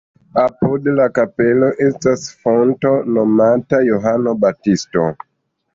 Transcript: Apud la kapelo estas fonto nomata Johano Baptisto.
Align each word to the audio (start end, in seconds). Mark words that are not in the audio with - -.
Apud 0.43 0.87
la 0.99 1.05
kapelo 1.17 1.69
estas 1.89 2.25
fonto 2.47 2.95
nomata 3.19 3.85
Johano 3.93 4.39
Baptisto. 4.45 5.11